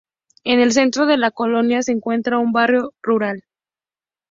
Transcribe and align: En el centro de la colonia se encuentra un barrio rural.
En 0.43 0.59
el 0.59 0.71
centro 0.71 1.05
de 1.05 1.15
la 1.15 1.29
colonia 1.29 1.83
se 1.83 1.91
encuentra 1.91 2.39
un 2.39 2.51
barrio 2.51 2.95
rural. 3.03 3.43